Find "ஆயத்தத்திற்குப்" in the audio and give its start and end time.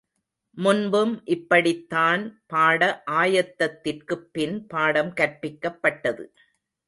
3.11-4.29